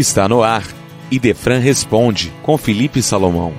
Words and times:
Está 0.00 0.26
no 0.26 0.42
ar. 0.42 0.66
Idefran 1.10 1.58
responde 1.58 2.32
com 2.42 2.56
Felipe 2.56 3.02
Salomão. 3.02 3.52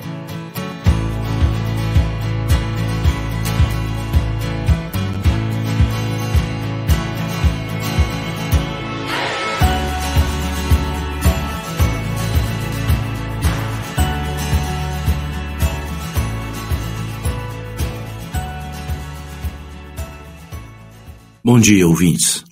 Bom 21.44 21.60
dia, 21.60 21.88
ouvintes. 21.88 22.44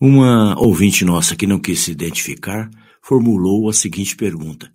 Uma 0.00 0.56
ouvinte 0.60 1.04
nossa 1.04 1.34
que 1.34 1.48
não 1.48 1.58
quis 1.58 1.80
se 1.80 1.90
identificar 1.90 2.70
formulou 3.02 3.68
a 3.68 3.72
seguinte 3.72 4.16
pergunta: 4.16 4.72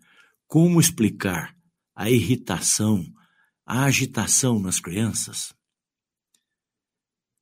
Como 0.48 0.80
explicar 0.80 1.56
a 1.96 2.10
irritação, 2.10 3.06
a 3.66 3.84
agitação 3.86 4.60
nas 4.60 4.80
crianças? 4.80 5.54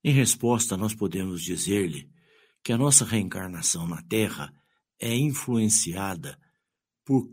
Em 0.04 0.12
resposta, 0.12 0.76
nós 0.76 0.95
podemos 0.95 1.44
dizer-lhe 1.44 2.09
que 2.63 2.71
a 2.71 2.77
nossa 2.77 3.05
reencarnação 3.05 3.88
na 3.88 4.02
Terra 4.02 4.54
é 4.99 5.16
influenciada 5.16 6.40
por 7.05 7.29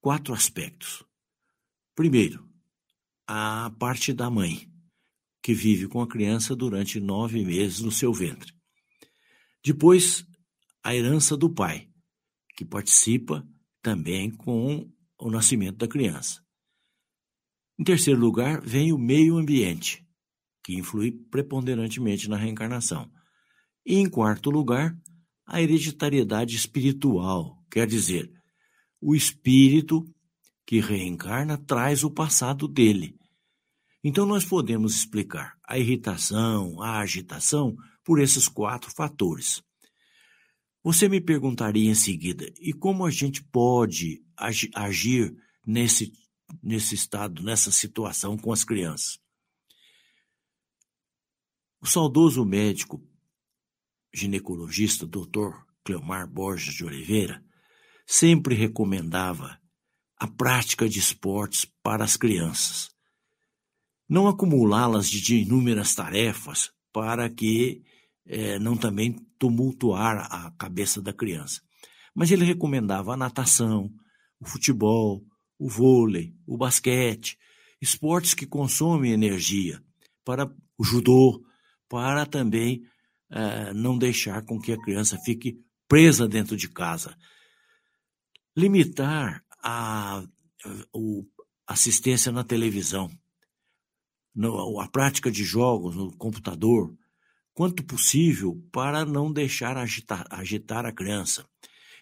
quatro 0.00 0.34
aspectos. 0.34 1.04
Primeiro, 1.94 2.48
a 3.26 3.72
parte 3.78 4.12
da 4.12 4.28
mãe, 4.28 4.70
que 5.42 5.54
vive 5.54 5.88
com 5.88 6.00
a 6.00 6.08
criança 6.08 6.54
durante 6.56 6.98
nove 6.98 7.44
meses 7.44 7.80
no 7.80 7.92
seu 7.92 8.12
ventre. 8.12 8.54
Depois, 9.62 10.26
a 10.82 10.94
herança 10.94 11.36
do 11.36 11.48
pai, 11.48 11.88
que 12.54 12.64
participa 12.64 13.46
também 13.82 14.30
com 14.30 14.90
o 15.18 15.30
nascimento 15.30 15.76
da 15.76 15.88
criança. 15.88 16.42
Em 17.78 17.84
terceiro 17.84 18.20
lugar, 18.20 18.60
vem 18.60 18.92
o 18.92 18.98
meio 18.98 19.36
ambiente, 19.36 20.06
que 20.62 20.74
influi 20.74 21.12
preponderantemente 21.12 22.28
na 22.28 22.36
reencarnação. 22.36 23.10
E 23.84 23.96
em 23.96 24.08
quarto 24.08 24.50
lugar, 24.50 24.96
a 25.46 25.60
hereditariedade 25.60 26.56
espiritual, 26.56 27.62
quer 27.70 27.86
dizer, 27.86 28.32
o 29.00 29.14
espírito 29.14 30.04
que 30.66 30.80
reencarna 30.80 31.58
traz 31.58 32.04
o 32.04 32.10
passado 32.10 32.66
dele. 32.66 33.18
Então, 34.02 34.24
nós 34.24 34.44
podemos 34.44 34.94
explicar 34.94 35.58
a 35.66 35.78
irritação, 35.78 36.80
a 36.80 37.00
agitação 37.00 37.76
por 38.04 38.20
esses 38.20 38.48
quatro 38.48 38.90
fatores. 38.90 39.62
Você 40.84 41.08
me 41.08 41.18
perguntaria 41.18 41.90
em 41.90 41.94
seguida, 41.94 42.52
e 42.60 42.70
como 42.70 43.06
a 43.06 43.10
gente 43.10 43.42
pode 43.42 44.22
agir 44.74 45.34
nesse, 45.66 46.12
nesse 46.62 46.94
estado, 46.94 47.42
nessa 47.42 47.72
situação 47.72 48.36
com 48.36 48.52
as 48.52 48.64
crianças? 48.64 49.18
O 51.80 51.86
saudoso 51.86 52.44
médico 52.44 53.02
ginecologista 54.12 55.06
Dr. 55.06 55.56
Cleomar 55.82 56.28
Borges 56.28 56.74
de 56.74 56.84
Oliveira 56.84 57.42
sempre 58.06 58.54
recomendava 58.54 59.58
a 60.18 60.26
prática 60.26 60.86
de 60.86 60.98
esportes 60.98 61.64
para 61.82 62.04
as 62.04 62.14
crianças. 62.14 62.90
Não 64.06 64.28
acumulá-las 64.28 65.08
de 65.08 65.36
inúmeras 65.36 65.94
tarefas 65.94 66.70
para 66.92 67.30
que 67.30 67.82
é, 68.26 68.58
não 68.58 68.76
também 68.76 69.16
tumultuar 69.44 70.26
a 70.32 70.50
cabeça 70.52 71.02
da 71.02 71.12
criança. 71.12 71.60
Mas 72.14 72.30
ele 72.30 72.46
recomendava 72.46 73.12
a 73.12 73.16
natação, 73.16 73.92
o 74.40 74.48
futebol, 74.48 75.22
o 75.58 75.68
vôlei, 75.68 76.34
o 76.46 76.56
basquete, 76.56 77.36
esportes 77.78 78.32
que 78.32 78.46
consomem 78.46 79.12
energia, 79.12 79.82
para 80.24 80.50
o 80.78 80.82
judô, 80.82 81.44
para 81.90 82.24
também 82.24 82.84
é, 83.30 83.74
não 83.74 83.98
deixar 83.98 84.42
com 84.46 84.58
que 84.58 84.72
a 84.72 84.80
criança 84.80 85.18
fique 85.26 85.62
presa 85.86 86.26
dentro 86.26 86.56
de 86.56 86.70
casa. 86.70 87.14
Limitar 88.56 89.44
a, 89.62 90.20
a 90.20 90.24
assistência 91.66 92.32
na 92.32 92.42
televisão, 92.42 93.10
no, 94.34 94.80
a 94.80 94.88
prática 94.88 95.30
de 95.30 95.44
jogos 95.44 95.94
no 95.94 96.16
computador, 96.16 96.96
quanto 97.54 97.84
possível 97.84 98.60
para 98.72 99.04
não 99.06 99.32
deixar 99.32 99.78
agitar, 99.78 100.26
agitar 100.28 100.84
a 100.84 100.92
criança. 100.92 101.48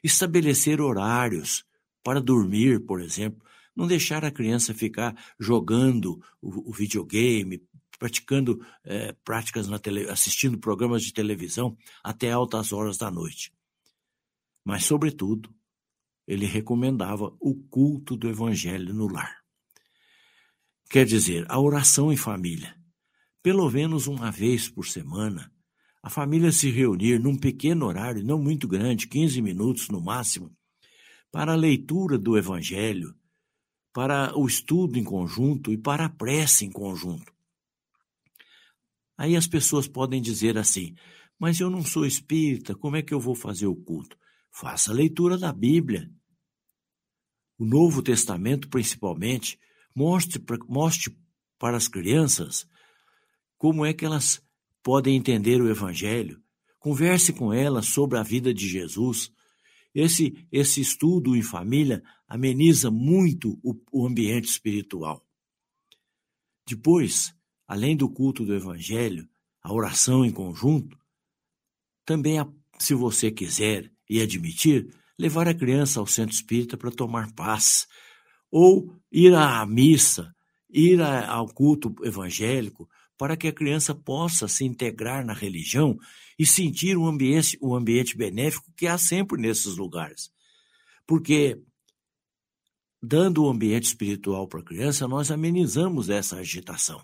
Estabelecer 0.03 0.81
horários 0.81 1.65
para 2.03 2.21
dormir, 2.21 2.81
por 2.81 3.01
exemplo. 3.01 3.45
Não 3.77 3.87
deixar 3.87 4.25
a 4.25 4.31
criança 4.31 4.75
ficar 4.75 5.15
jogando 5.39 6.21
o, 6.41 6.71
o 6.71 6.73
videogame, 6.73 7.63
praticando 7.99 8.65
é, 8.83 9.13
práticas 9.25 9.69
na 9.69 9.79
tele, 9.79 10.11
assistindo 10.11 10.59
programas 10.59 11.03
de 11.03 11.13
televisão 11.13 11.77
até 12.03 12.33
altas 12.33 12.73
horas 12.73 12.97
da 12.97 13.11
noite. 13.11 13.53
Mas, 14.65 14.85
sobretudo, 14.85 15.55
ele 16.27 16.47
recomendava 16.47 17.35
o 17.39 17.55
culto 17.55 18.17
do 18.17 18.29
evangelho 18.29 18.95
no 18.95 19.07
lar. 19.07 19.43
Quer 20.91 21.07
dizer, 21.07 21.47
a 21.49 21.61
oração 21.61 22.13
em 22.13 22.17
família 22.17 22.82
pelo 23.43 23.69
menos 23.71 24.07
uma 24.07 24.31
vez 24.31 24.69
por 24.69 24.87
semana, 24.87 25.51
a 26.03 26.09
família 26.09 26.53
se 26.53 26.71
reunir 26.71 27.19
num 27.19 27.37
pequeno 27.37 27.87
horário, 27.87 28.25
não 28.25 28.41
muito 28.41 28.69
grande, 28.69 29.07
15 29.07 29.41
minutos 29.43 29.89
no 29.89 30.01
máximo, 30.01 30.51
para 31.31 31.53
a 31.53 31.57
leitura 31.57 32.19
do 32.19 32.37
Evangelho, 32.37 33.15
para 33.93 34.37
o 34.39 34.47
estudo 34.47 34.99
em 34.99 35.05
conjunto 35.05 35.73
e 35.73 35.77
para 35.77 36.07
a 36.07 36.09
prece 36.09 36.65
em 36.65 36.71
conjunto. 36.71 37.33
Aí 39.17 39.37
as 39.37 39.47
pessoas 39.47 39.87
podem 39.87 40.21
dizer 40.21 40.57
assim: 40.57 40.95
mas 41.39 41.59
eu 41.59 41.69
não 41.69 41.85
sou 41.85 42.07
espírita, 42.07 42.75
como 42.75 42.97
é 42.97 43.03
que 43.03 43.13
eu 43.13 43.21
vou 43.21 43.35
fazer 43.35 43.67
o 43.67 43.75
culto? 43.75 44.17
Faça 44.51 44.91
a 44.91 44.95
leitura 44.95 45.37
da 45.37 45.53
Bíblia. 45.53 46.11
O 47.59 47.65
Novo 47.65 48.03
Testamento, 48.03 48.69
principalmente, 48.69 49.59
mostre, 49.95 50.43
mostre 50.69 51.17
para 51.59 51.77
as 51.77 51.89
crianças 51.89 52.67
como 53.63 53.87
é 53.87 53.93
que 53.93 54.05
elas 54.05 54.43
podem 54.83 55.15
entender 55.15 55.63
o 55.63 55.71
Evangelho? 55.71 56.43
Converse 56.81 57.33
com 57.33 57.53
elas 57.53 57.87
sobre 57.87 58.19
a 58.19 58.23
vida 58.25 58.53
de 58.53 58.69
Jesus. 58.69 59.33
Esse, 59.95 60.45
esse 60.51 60.81
estudo 60.81 61.37
em 61.37 61.43
família 61.43 62.03
ameniza 62.27 62.91
muito 62.91 63.61
o, 63.63 63.81
o 63.93 64.05
ambiente 64.05 64.49
espiritual. 64.49 65.25
Depois, 66.67 67.33
além 67.65 67.97
do 67.97 68.11
culto 68.11 68.45
do 68.45 68.53
Evangelho, 68.53 69.29
a 69.63 69.73
oração 69.73 70.25
em 70.25 70.33
conjunto, 70.33 70.99
também, 72.05 72.45
se 72.81 72.95
você 72.95 73.31
quiser 73.31 73.93
e 74.11 74.21
admitir, 74.21 74.93
levar 75.17 75.47
a 75.47 75.55
criança 75.55 76.01
ao 76.01 76.07
centro 76.09 76.35
espírita 76.35 76.77
para 76.77 76.91
tomar 76.91 77.33
paz, 77.33 77.87
ou 78.51 78.93
ir 79.13 79.33
à 79.37 79.65
missa, 79.65 80.35
ir 80.69 81.01
ao 81.01 81.47
culto 81.47 81.95
evangélico, 82.03 82.89
para 83.23 83.37
que 83.37 83.47
a 83.47 83.53
criança 83.53 83.95
possa 83.95 84.49
se 84.49 84.65
integrar 84.65 85.25
na 85.25 85.33
religião 85.33 85.97
e 86.37 86.45
sentir 86.45 86.97
o 86.97 87.07
ambiente, 87.07 87.57
ambiente 87.63 88.17
benéfico 88.17 88.73
que 88.77 88.89
há 88.89 88.99
sempre 88.99 89.41
nesses 89.41 89.77
lugares. 89.77 90.33
Porque, 91.07 91.57
dando 93.01 93.45
o 93.45 93.49
ambiente 93.49 93.85
espiritual 93.85 94.49
para 94.49 94.59
a 94.59 94.65
criança, 94.65 95.07
nós 95.07 95.31
amenizamos 95.31 96.11
essa 96.11 96.39
agitação. 96.39 97.01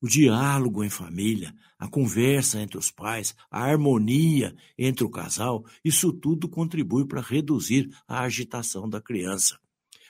O 0.00 0.08
diálogo 0.08 0.82
em 0.82 0.90
família, 0.90 1.54
a 1.78 1.86
conversa 1.86 2.60
entre 2.60 2.76
os 2.76 2.90
pais, 2.90 3.32
a 3.48 3.62
harmonia 3.62 4.52
entre 4.76 5.04
o 5.04 5.08
casal, 5.08 5.64
isso 5.84 6.12
tudo 6.12 6.48
contribui 6.48 7.06
para 7.06 7.20
reduzir 7.20 7.88
a 8.08 8.22
agitação 8.22 8.88
da 8.88 9.00
criança. 9.00 9.56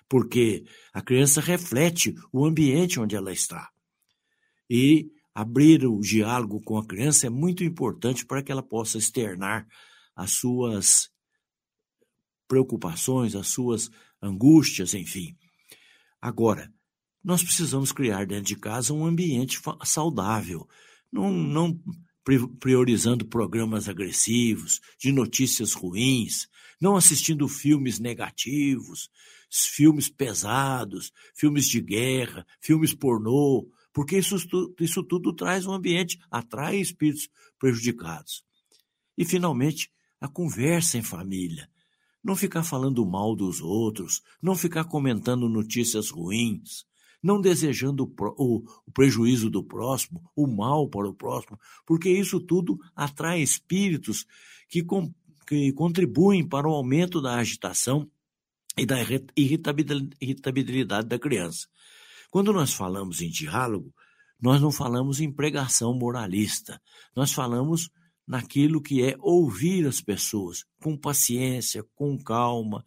Porque 0.09 0.65
a 0.91 1.03
criança 1.03 1.39
reflete 1.39 2.15
o 2.33 2.47
ambiente 2.47 2.99
onde 2.99 3.15
ela 3.15 3.31
está. 3.31 3.71
E 4.75 5.13
abrir 5.35 5.85
o 5.85 6.01
diálogo 6.01 6.59
com 6.63 6.79
a 6.79 6.87
criança 6.87 7.27
é 7.27 7.31
muito 7.31 7.63
importante 7.63 8.25
para 8.25 8.43
que 8.43 8.51
ela 8.51 8.63
possa 8.63 8.97
externar 8.97 9.69
as 10.17 10.31
suas 10.31 11.11
preocupações, 12.49 13.35
as 13.35 13.49
suas 13.49 13.91
angústias, 14.23 14.95
enfim. 14.95 15.37
Agora, 16.19 16.73
nós 17.23 17.43
precisamos 17.43 17.93
criar 17.93 18.25
dentro 18.25 18.45
de 18.45 18.57
casa 18.57 18.95
um 18.95 19.05
ambiente 19.05 19.61
saudável, 19.85 20.67
não, 21.13 21.31
não 21.31 21.79
priorizando 22.59 23.27
programas 23.27 23.91
agressivos, 23.91 24.81
de 24.99 25.13
notícias 25.13 25.75
ruins, 25.75 26.49
não 26.81 26.97
assistindo 26.97 27.47
filmes 27.47 27.99
negativos, 27.99 29.11
filmes 29.51 30.09
pesados, 30.09 31.13
filmes 31.35 31.69
de 31.69 31.79
guerra, 31.79 32.47
filmes 32.59 32.95
pornô, 32.95 33.69
porque 33.93 34.19
isso, 34.19 34.37
isso 34.81 35.03
tudo 35.03 35.33
traz 35.35 35.67
um 35.67 35.73
ambiente, 35.73 36.19
atrai 36.31 36.77
espíritos 36.77 37.29
prejudicados. 37.59 38.43
E, 39.17 39.25
finalmente, 39.25 39.91
a 40.21 40.29
conversa 40.29 40.97
em 40.97 41.03
família. 41.03 41.69
não 42.25 42.37
ficar 42.37 42.63
falando 42.63 43.05
mal 43.05 43.35
dos 43.35 43.61
outros, 43.61 44.23
não 44.41 44.55
ficar 44.55 44.85
comentando 44.85 45.49
notícias 45.49 46.09
ruins, 46.09 46.85
não 47.21 47.41
desejando 47.41 48.05
o, 48.39 48.63
prejuízo 48.95 49.51
do 49.51 49.63
próximo, 49.65 50.31
o 50.37 50.47
mal 50.47 50.89
para 50.89 51.09
o 51.09 51.15
próximo, 51.15 51.59
porque 51.85 52.09
isso 52.09 52.39
tudo 52.39 52.79
atrai 52.95 53.43
espíritos 53.43 54.25
que, 54.69 54.85
que 55.47 55.73
contribuem 55.73 56.47
para 56.47 56.69
o 56.69 56.73
aumento 56.73 57.21
da 57.21 57.35
agitação 57.35 58.09
e 58.77 58.87
da 58.87 58.97
irritabilidade 59.37 61.09
da 61.09 61.19
criança. 61.19 61.67
Quando 62.33 62.51
nós 62.51 62.73
falamos 62.73 63.21
em 63.21 63.29
diálogo, 63.29 63.95
nós 64.41 64.59
não 64.59 64.73
falamos 64.73 65.21
em 65.21 65.31
pregação 65.31 65.93
moralista, 65.93 66.81
nós 67.15 67.31
falamos 67.31 67.91
naquilo 68.27 68.81
que 68.81 69.05
é 69.05 69.15
ouvir 69.21 69.87
as 69.87 70.01
pessoas 70.01 70.65
com 70.83 70.97
paciência, 70.97 71.85
com 71.95 72.17
calma, 72.17 72.83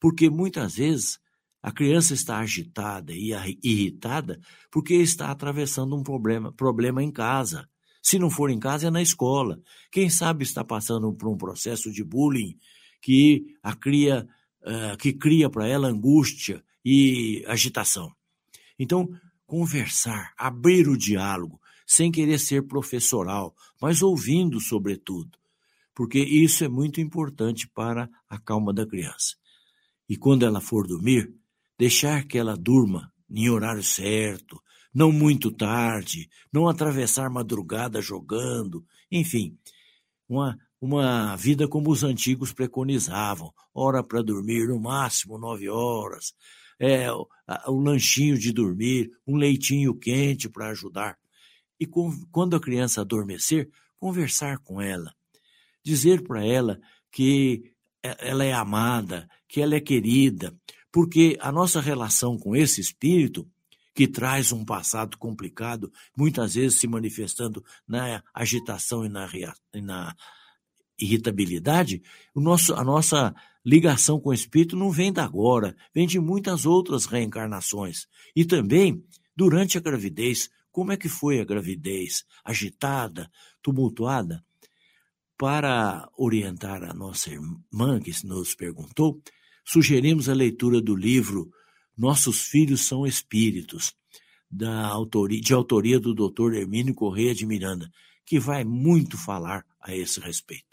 porque 0.00 0.30
muitas 0.30 0.76
vezes 0.76 1.18
a 1.62 1.70
criança 1.70 2.14
está 2.14 2.38
agitada 2.38 3.12
e 3.12 3.32
irritada 3.62 4.40
porque 4.70 4.94
está 4.94 5.30
atravessando 5.30 5.94
um 5.94 6.02
problema, 6.02 6.50
problema 6.50 7.02
em 7.02 7.12
casa. 7.12 7.68
Se 8.02 8.18
não 8.18 8.30
for 8.30 8.48
em 8.48 8.58
casa, 8.58 8.86
é 8.86 8.90
na 8.90 9.02
escola. 9.02 9.60
Quem 9.92 10.08
sabe 10.08 10.44
está 10.44 10.64
passando 10.64 11.12
por 11.12 11.28
um 11.28 11.36
processo 11.36 11.92
de 11.92 12.02
bullying 12.02 12.56
que 13.02 13.54
a 13.62 13.76
cria, 13.76 14.26
uh, 14.62 14.96
que 14.96 15.12
cria 15.12 15.50
para 15.50 15.68
ela 15.68 15.88
angústia 15.88 16.64
e 16.82 17.44
agitação. 17.46 18.16
Então, 18.78 19.08
conversar, 19.46 20.32
abrir 20.36 20.88
o 20.88 20.96
diálogo, 20.96 21.60
sem 21.86 22.12
querer 22.12 22.38
ser 22.38 22.66
professoral, 22.66 23.54
mas 23.80 24.02
ouvindo 24.02 24.60
sobretudo, 24.60 25.38
porque 25.94 26.18
isso 26.18 26.62
é 26.62 26.68
muito 26.68 27.00
importante 27.00 27.66
para 27.66 28.08
a 28.28 28.38
calma 28.38 28.74
da 28.74 28.86
criança. 28.86 29.36
E 30.08 30.16
quando 30.16 30.44
ela 30.44 30.60
for 30.60 30.86
dormir, 30.86 31.34
deixar 31.78 32.24
que 32.24 32.36
ela 32.36 32.56
durma 32.56 33.10
em 33.30 33.48
horário 33.48 33.82
certo, 33.82 34.62
não 34.94 35.12
muito 35.12 35.50
tarde, 35.50 36.28
não 36.52 36.68
atravessar 36.68 37.30
madrugada 37.30 38.00
jogando, 38.02 38.84
enfim, 39.10 39.56
uma, 40.28 40.58
uma 40.80 41.36
vida 41.36 41.68
como 41.68 41.90
os 41.90 42.04
antigos 42.04 42.52
preconizavam, 42.52 43.52
hora 43.72 44.02
para 44.02 44.22
dormir 44.22 44.68
no 44.68 44.80
máximo 44.80 45.38
nove 45.38 45.68
horas, 45.68 46.34
é, 46.78 47.10
o 47.12 47.80
lanchinho 47.80 48.38
de 48.38 48.52
dormir, 48.52 49.10
um 49.26 49.36
leitinho 49.36 49.94
quente 49.94 50.48
para 50.48 50.70
ajudar. 50.70 51.18
E 51.78 51.86
com, 51.86 52.10
quando 52.30 52.56
a 52.56 52.60
criança 52.60 53.00
adormecer, 53.00 53.68
conversar 53.96 54.58
com 54.58 54.80
ela, 54.80 55.14
dizer 55.82 56.22
para 56.22 56.44
ela 56.44 56.78
que 57.10 57.72
ela 58.02 58.44
é 58.44 58.52
amada, 58.52 59.28
que 59.48 59.60
ela 59.60 59.74
é 59.74 59.80
querida, 59.80 60.54
porque 60.92 61.36
a 61.40 61.50
nossa 61.50 61.80
relação 61.80 62.38
com 62.38 62.54
esse 62.54 62.80
espírito, 62.80 63.48
que 63.94 64.06
traz 64.06 64.52
um 64.52 64.64
passado 64.64 65.18
complicado, 65.18 65.92
muitas 66.16 66.54
vezes 66.54 66.78
se 66.78 66.86
manifestando 66.86 67.64
na 67.86 68.22
agitação 68.32 69.04
e 69.04 69.08
na, 69.08 69.28
e 69.74 69.80
na 69.80 70.14
irritabilidade, 71.00 72.02
o 72.34 72.40
nosso, 72.40 72.74
a 72.74 72.84
nossa 72.84 73.34
ligação 73.68 74.18
com 74.18 74.30
o 74.30 74.34
espírito 74.34 74.74
não 74.74 74.90
vem 74.90 75.12
da 75.12 75.22
agora, 75.22 75.76
vem 75.94 76.06
de 76.06 76.18
muitas 76.18 76.64
outras 76.64 77.04
reencarnações. 77.04 78.06
E 78.34 78.42
também 78.42 79.04
durante 79.36 79.76
a 79.76 79.80
gravidez, 79.80 80.48
como 80.72 80.90
é 80.90 80.96
que 80.96 81.08
foi 81.08 81.38
a 81.38 81.44
gravidez? 81.44 82.24
Agitada, 82.42 83.30
tumultuada? 83.62 84.42
Para 85.36 86.08
orientar 86.16 86.82
a 86.82 86.94
nossa 86.94 87.30
irmã 87.30 88.00
que 88.02 88.10
nos 88.24 88.54
perguntou, 88.54 89.20
sugerimos 89.66 90.30
a 90.30 90.34
leitura 90.34 90.80
do 90.80 90.96
livro 90.96 91.50
Nossos 91.94 92.44
Filhos 92.46 92.86
São 92.86 93.06
Espíritos, 93.06 93.94
da 94.50 94.86
autoria, 94.86 95.42
de 95.42 95.52
autoria 95.52 96.00
do 96.00 96.14
Dr. 96.14 96.54
Hermínio 96.54 96.94
Correia 96.94 97.34
de 97.34 97.44
Miranda, 97.44 97.90
que 98.24 98.40
vai 98.40 98.64
muito 98.64 99.18
falar 99.18 99.62
a 99.78 99.94
esse 99.94 100.20
respeito. 100.20 100.67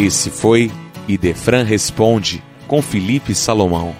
Esse 0.00 0.30
foi 0.30 0.70
Idefran 1.06 1.62
Responde, 1.62 2.42
com 2.66 2.80
Felipe 2.80 3.34
Salomão. 3.34 3.94